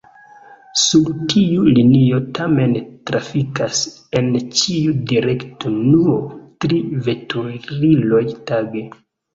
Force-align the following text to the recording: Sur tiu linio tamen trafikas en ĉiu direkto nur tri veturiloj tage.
Sur 0.83 1.11
tiu 1.33 1.67
linio 1.79 2.21
tamen 2.39 2.73
trafikas 3.11 3.83
en 4.23 4.33
ĉiu 4.63 4.99
direkto 5.13 5.77
nur 5.79 6.27
tri 6.67 6.83
veturiloj 7.11 8.29
tage. 8.53 8.89